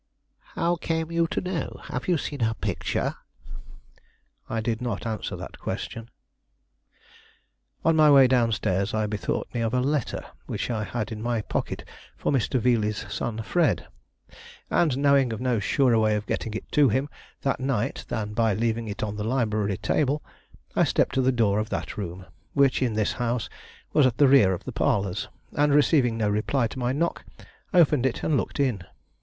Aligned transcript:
"How 0.55 0.77
came 0.77 1.11
you 1.11 1.27
to 1.27 1.39
know? 1.41 1.79
Have 1.89 2.07
you 2.07 2.17
seen 2.17 2.39
her 2.39 2.55
picture?" 2.55 3.17
I 4.49 4.59
did 4.59 4.81
not 4.81 5.05
answer 5.05 5.35
that 5.35 5.59
question. 5.59 6.09
On 7.85 7.95
my 7.95 8.09
way 8.09 8.25
down 8.25 8.51
stairs, 8.51 8.95
I 8.95 9.05
bethought 9.05 9.47
me 9.53 9.61
of 9.61 9.75
a 9.75 9.79
letter 9.79 10.25
which 10.47 10.71
I 10.71 10.83
had 10.85 11.11
in 11.11 11.21
my 11.21 11.43
pocket 11.43 11.87
for 12.17 12.31
Mr. 12.31 12.59
Veeley's 12.59 13.05
son 13.13 13.43
Fred, 13.43 13.89
and, 14.71 14.97
knowing 14.97 15.31
of 15.31 15.39
no 15.39 15.59
surer 15.59 15.99
way 15.99 16.15
of 16.15 16.25
getting 16.25 16.55
it 16.55 16.71
to 16.71 16.89
him 16.89 17.07
that 17.43 17.59
night 17.59 18.03
than 18.07 18.33
by 18.33 18.55
leaving 18.55 18.87
it 18.87 19.03
on 19.03 19.17
the 19.17 19.23
library 19.23 19.77
table, 19.77 20.23
I 20.75 20.83
stepped 20.83 21.13
to 21.13 21.21
the 21.21 21.31
door 21.31 21.59
of 21.59 21.69
that 21.69 21.95
room, 21.95 22.25
which 22.55 22.81
in 22.81 22.93
this 22.95 23.11
house 23.13 23.49
was 23.93 24.07
at 24.07 24.17
the 24.17 24.27
rear 24.27 24.51
of 24.53 24.63
the 24.63 24.71
parlors, 24.71 25.29
and 25.51 25.71
receiving 25.75 26.17
no 26.17 26.27
reply 26.27 26.65
to 26.69 26.79
my 26.79 26.91
knock, 26.91 27.23
opened 27.71 28.07
it 28.07 28.23
and 28.23 28.35
looked 28.35 28.59
in. 28.59 28.83